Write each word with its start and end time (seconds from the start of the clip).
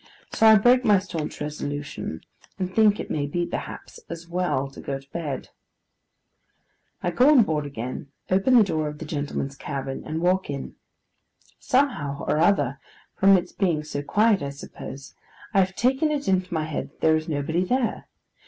So 0.33 0.47
I 0.47 0.55
break 0.55 0.83
my 0.83 0.97
staunch 0.97 1.39
resolution, 1.41 2.21
and 2.57 2.73
think 2.75 2.99
it 2.99 3.11
may 3.11 3.27
be, 3.27 3.45
perhaps, 3.45 3.99
as 4.09 4.27
well 4.27 4.67
to 4.71 4.81
go 4.81 4.97
to 4.97 5.11
bed. 5.11 5.49
I 7.03 7.11
go 7.11 7.29
on 7.29 7.43
board 7.43 7.67
again; 7.67 8.07
open 8.31 8.55
the 8.57 8.63
door 8.63 8.87
of 8.87 8.97
the 8.97 9.05
gentlemen's 9.05 9.55
cabin 9.55 10.01
and 10.03 10.19
walk 10.19 10.49
in. 10.49 10.73
Somehow 11.59 12.23
or 12.25 12.39
other—from 12.39 13.37
its 13.37 13.51
being 13.51 13.83
so 13.83 14.01
quiet, 14.01 14.41
I 14.41 14.49
suppose—I 14.49 15.59
have 15.59 15.75
taken 15.75 16.09
it 16.09 16.27
into 16.27 16.51
my 16.51 16.63
head 16.63 16.89
that 16.89 17.01
there 17.01 17.15
is 17.15 17.29
nobody 17.29 17.63
there. 17.63 18.07